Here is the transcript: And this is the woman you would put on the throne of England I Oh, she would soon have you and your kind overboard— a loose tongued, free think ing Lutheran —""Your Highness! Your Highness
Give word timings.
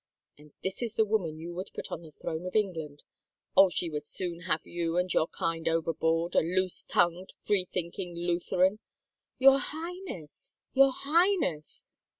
And 0.35 0.51
this 0.63 0.81
is 0.81 0.95
the 0.95 1.05
woman 1.05 1.37
you 1.37 1.53
would 1.53 1.69
put 1.75 1.91
on 1.91 2.01
the 2.01 2.11
throne 2.13 2.47
of 2.47 2.55
England 2.55 3.03
I 3.05 3.57
Oh, 3.61 3.69
she 3.69 3.87
would 3.87 4.03
soon 4.07 4.39
have 4.47 4.65
you 4.65 4.97
and 4.97 5.13
your 5.13 5.27
kind 5.27 5.67
overboard— 5.67 6.33
a 6.35 6.39
loose 6.39 6.83
tongued, 6.83 7.33
free 7.39 7.65
think 7.65 7.99
ing 7.99 8.15
Lutheran 8.15 8.79
—""Your 9.37 9.59
Highness! 9.59 10.57
Your 10.73 10.91
Highness 10.91 11.85